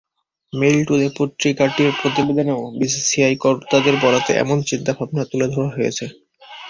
Mail 0.53 0.79
today 0.87 1.07
পত্রিকাটির 1.17 1.89
প্রতিবেদনেও 1.99 2.61
BCCI 2.79 3.35
কর্তাদের 3.43 3.95
বরাতে 3.97 4.31
এমন 4.43 4.57
চিন্তাভাবনা 4.69 5.23
তুলে 5.31 5.47
ধরা 5.47 5.69
হয়েছে। 5.75 6.05